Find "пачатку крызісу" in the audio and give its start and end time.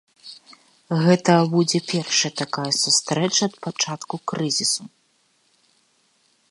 3.67-4.83